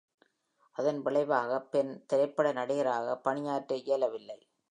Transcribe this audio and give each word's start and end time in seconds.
அதன் 0.75 1.01
விளைவாக 1.01 1.59
Penn 1.71 1.89
திரைப்பட 2.05 2.47
நடிகராக 2.51 3.15
பணியாற்ற 3.19 3.75
இயலவில்லை. 3.83 4.39